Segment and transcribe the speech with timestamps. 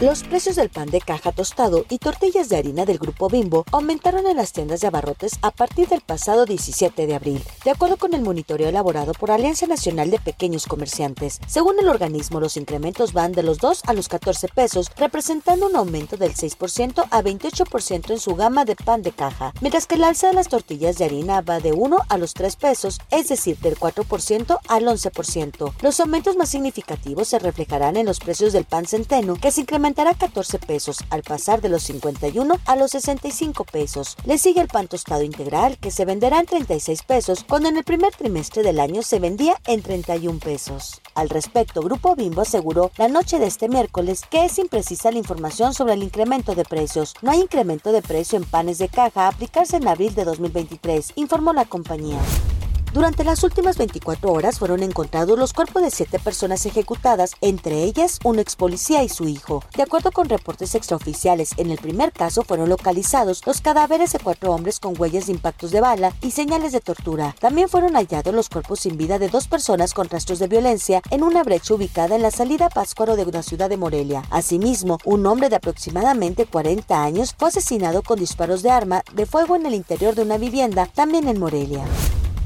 [0.00, 4.26] Los precios del pan de caja tostado y tortillas de harina del grupo Bimbo aumentaron
[4.26, 8.12] en las tiendas de abarrotes a partir del pasado 17 de abril, de acuerdo con
[8.12, 11.40] el monitoreo elaborado por Alianza Nacional de Pequeños Comerciantes.
[11.46, 15.76] Según el organismo, los incrementos van de los 2 a los 14 pesos, representando un
[15.76, 20.04] aumento del 6% a 28% en su gama de pan de caja, mientras que el
[20.04, 23.56] alza de las tortillas de harina va de 1 a los 3 pesos, es decir,
[23.60, 25.72] del 4% al 11%.
[25.80, 29.85] Los aumentos más significativos se reflejarán en los precios del pan centeno, que se incrementan
[29.86, 34.16] aumentará 14 pesos al pasar de los 51 a los 65 pesos.
[34.24, 37.84] Le sigue el pan tostado integral que se venderá en 36 pesos cuando en el
[37.84, 41.00] primer trimestre del año se vendía en 31 pesos.
[41.14, 45.72] Al respecto, Grupo Bimbo aseguró la noche de este miércoles que es imprecisa la información
[45.72, 47.14] sobre el incremento de precios.
[47.22, 51.12] No hay incremento de precio en panes de caja a aplicarse en abril de 2023,
[51.14, 52.18] informó la compañía.
[52.92, 58.18] Durante las últimas 24 horas fueron encontrados los cuerpos de siete personas ejecutadas, entre ellas
[58.24, 59.62] un ex policía y su hijo.
[59.76, 64.52] De acuerdo con reportes extraoficiales, en el primer caso fueron localizados los cadáveres de cuatro
[64.52, 67.34] hombres con huellas de impactos de bala y señales de tortura.
[67.38, 71.22] También fueron hallados los cuerpos sin vida de dos personas con rastros de violencia en
[71.22, 74.22] una brecha ubicada en la salida Páscuaro de una ciudad de Morelia.
[74.30, 79.54] Asimismo, un hombre de aproximadamente 40 años fue asesinado con disparos de arma de fuego
[79.56, 81.84] en el interior de una vivienda, también en Morelia.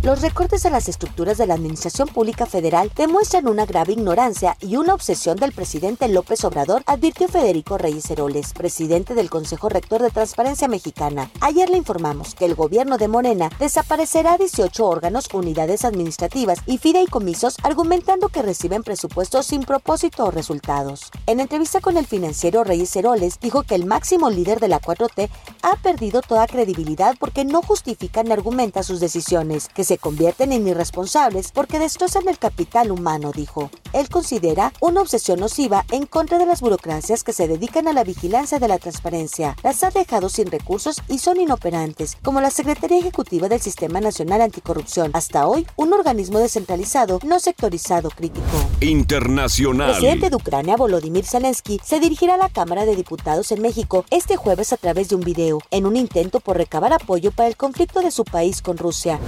[0.03, 4.77] Los recortes a las estructuras de la Administración Pública Federal demuestran una grave ignorancia y
[4.77, 10.09] una obsesión del presidente López Obrador, advirtió Federico Reyes Heroles, presidente del Consejo Rector de
[10.09, 11.31] Transparencia Mexicana.
[11.43, 17.57] Ayer le informamos que el gobierno de Morena desaparecerá 18 órganos, unidades administrativas y fideicomisos,
[17.63, 21.11] argumentando que reciben presupuestos sin propósito o resultados.
[21.27, 25.29] En entrevista con el financiero Reyes Heroles, dijo que el máximo líder de la 4T
[25.61, 30.69] ha perdido toda credibilidad porque no justifica ni argumenta sus decisiones, que se convierten en
[30.69, 33.73] irresponsables porque destrozan el capital humano, dijo.
[33.93, 38.05] Él considera una obsesión nociva en contra de las burocracias que se dedican a la
[38.05, 39.57] vigilancia de la transparencia.
[39.65, 44.43] Las ha dejado sin recursos y son inoperantes, como la Secretaría Ejecutiva del Sistema Nacional
[44.43, 45.11] Anticorrupción.
[45.13, 48.47] Hasta hoy, un organismo descentralizado, no sectorizado, crítico.
[48.81, 49.91] Internacional.
[49.91, 54.05] El presidente de Ucrania, Volodymyr Zelensky, se dirigirá a la Cámara de Diputados en México
[54.13, 57.57] este jueves a través de un video, en un intento por recabar apoyo para el
[57.57, 59.19] conflicto de su país con Rusia.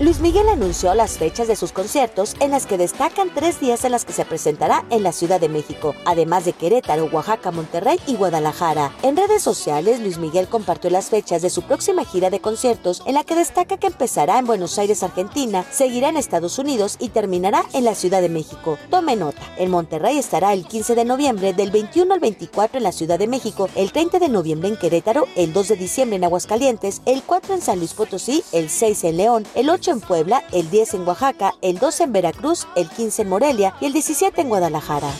[0.00, 3.90] Luis Miguel anunció las fechas de sus conciertos en las que destacan tres días en
[3.90, 8.14] las que se presentará en la Ciudad de México, además de Querétaro, Oaxaca, Monterrey y
[8.14, 8.92] Guadalajara.
[9.02, 13.14] En redes sociales, Luis Miguel compartió las fechas de su próxima gira de conciertos en
[13.14, 17.64] la que destaca que empezará en Buenos Aires, Argentina, seguirá en Estados Unidos y terminará
[17.72, 18.78] en la Ciudad de México.
[18.90, 22.92] Tome nota, en Monterrey estará el 15 de noviembre, del 21 al 24 en la
[22.92, 27.02] Ciudad de México, el 30 de noviembre en Querétaro, el 2 de diciembre en Aguascalientes,
[27.04, 30.70] el 4 en San Luis Potosí, el 6 en León, el 8 en Puebla, el
[30.70, 34.48] 10 en Oaxaca, el 12 en Veracruz, el 15 en Morelia y el 17 en
[34.48, 35.10] Guadalajara.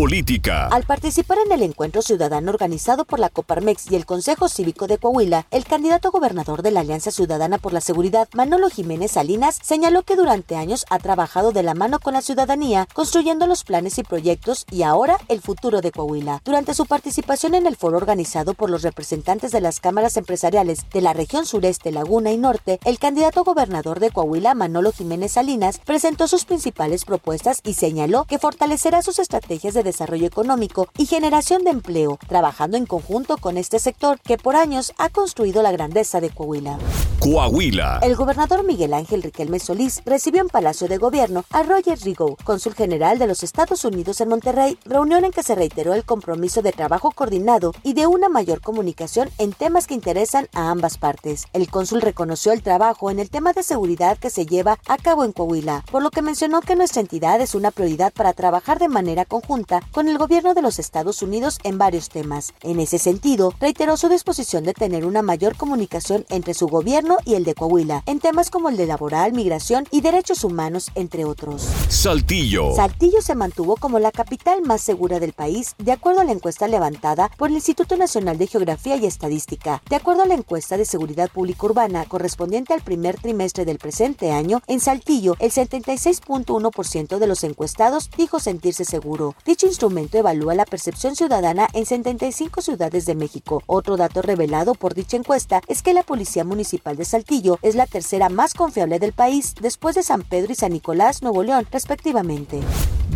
[0.00, 0.68] Política.
[0.68, 4.96] Al participar en el encuentro ciudadano organizado por la Coparmex y el Consejo Cívico de
[4.96, 10.02] Coahuila, el candidato gobernador de la Alianza Ciudadana por la Seguridad, Manolo Jiménez Salinas, señaló
[10.02, 14.02] que durante años ha trabajado de la mano con la ciudadanía, construyendo los planes y
[14.02, 16.40] proyectos y ahora el futuro de Coahuila.
[16.46, 21.02] Durante su participación en el foro organizado por los representantes de las cámaras empresariales de
[21.02, 26.26] la región sureste, Laguna y Norte, el candidato gobernador de Coahuila, Manolo Jiménez Salinas, presentó
[26.26, 31.70] sus principales propuestas y señaló que fortalecerá sus estrategias de desarrollo económico y generación de
[31.70, 36.30] empleo, trabajando en conjunto con este sector que por años ha construido la grandeza de
[36.30, 36.78] Coahuila.
[37.18, 37.98] Coahuila.
[38.02, 42.74] El gobernador Miguel Ángel Riquelme Solís recibió en Palacio de Gobierno a Roger Rigo, cónsul
[42.74, 46.72] general de los Estados Unidos en Monterrey, reunión en que se reiteró el compromiso de
[46.72, 51.44] trabajo coordinado y de una mayor comunicación en temas que interesan a ambas partes.
[51.52, 55.24] El cónsul reconoció el trabajo en el tema de seguridad que se lleva a cabo
[55.24, 58.88] en Coahuila, por lo que mencionó que nuestra entidad es una prioridad para trabajar de
[58.88, 62.52] manera conjunta con el gobierno de los Estados Unidos en varios temas.
[62.62, 67.34] En ese sentido, reiteró su disposición de tener una mayor comunicación entre su gobierno y
[67.34, 71.66] el de Coahuila, en temas como el de laboral, migración y derechos humanos, entre otros.
[71.88, 72.74] Saltillo.
[72.74, 76.68] Saltillo se mantuvo como la capital más segura del país, de acuerdo a la encuesta
[76.68, 79.82] levantada por el Instituto Nacional de Geografía y Estadística.
[79.88, 84.32] De acuerdo a la encuesta de seguridad pública urbana correspondiente al primer trimestre del presente
[84.32, 89.34] año, en Saltillo, el 76.1% de los encuestados dijo sentirse seguro.
[89.44, 93.62] Dicha instrumento evalúa la percepción ciudadana en 75 ciudades de México.
[93.66, 97.86] Otro dato revelado por dicha encuesta es que la Policía Municipal de Saltillo es la
[97.86, 102.60] tercera más confiable del país después de San Pedro y San Nicolás, Nuevo León, respectivamente.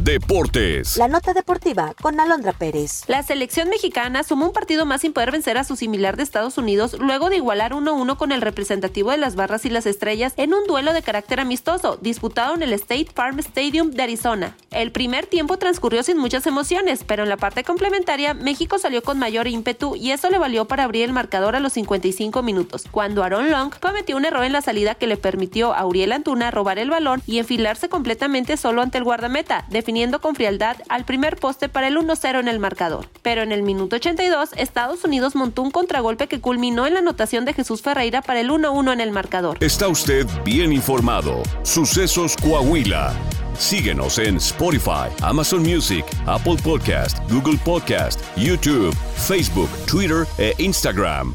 [0.02, 0.96] Deportes.
[0.96, 3.05] La nota deportiva con Alondra Pérez.
[3.06, 6.58] La selección mexicana sumó un partido más sin poder vencer a su similar de Estados
[6.58, 10.52] Unidos luego de igualar 1-1 con el representativo de las barras y las estrellas en
[10.52, 14.56] un duelo de carácter amistoso disputado en el State Farm Stadium de Arizona.
[14.73, 19.19] El primer tiempo transcurrió sin muchas emociones, pero en la parte complementaria México salió con
[19.19, 23.23] mayor ímpetu y eso le valió para abrir el marcador a los 55 minutos, cuando
[23.23, 26.79] Aaron Long cometió un error en la salida que le permitió a Uriel Antuna robar
[26.79, 31.69] el balón y enfilarse completamente solo ante el guardameta, definiendo con frialdad al primer poste
[31.69, 33.06] para el 1-0 en el marcador.
[33.20, 37.44] Pero en el minuto 82, Estados Unidos montó un contragolpe que culminó en la anotación
[37.44, 39.58] de Jesús Ferreira para el 1-1 en el marcador.
[39.60, 41.42] Está usted bien informado.
[41.64, 43.12] Sucesos Coahuila.
[43.58, 51.34] Síguenos en Spotify, Amazon Music, Apple Podcast, Google Podcast, YouTube, Facebook, Twitter e Instagram.